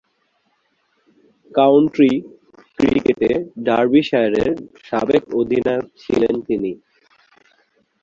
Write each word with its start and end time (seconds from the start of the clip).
County 1.51 2.11
ক্রিকেটে 2.79 3.31
ডার্বিশায়ারের 3.67 4.51
সাবেক 4.87 5.23
অধিনায়ক 5.39 5.85
ছিলেন 6.01 6.35
তিনি। 6.47 6.71